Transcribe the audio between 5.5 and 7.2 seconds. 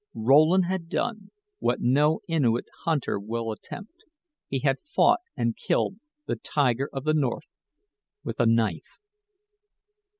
killed the Tiger of the